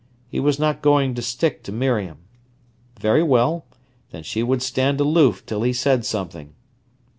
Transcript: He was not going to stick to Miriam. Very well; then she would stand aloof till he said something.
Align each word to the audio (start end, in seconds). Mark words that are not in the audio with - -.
He 0.29 0.39
was 0.39 0.57
not 0.57 0.81
going 0.81 1.13
to 1.13 1.21
stick 1.21 1.61
to 1.61 1.71
Miriam. 1.71 2.21
Very 2.99 3.21
well; 3.21 3.67
then 4.09 4.23
she 4.23 4.41
would 4.41 4.63
stand 4.63 4.99
aloof 4.99 5.45
till 5.45 5.61
he 5.61 5.73
said 5.73 6.05
something. 6.05 6.55